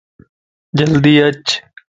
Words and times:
جلدي 0.77 1.13
اچ 1.29 1.45